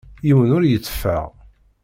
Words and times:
Yiwen 0.27 0.53
ur 0.57 0.63
yetteffeɣ. 0.65 1.25